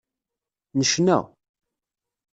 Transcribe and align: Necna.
Necna. 0.79 1.17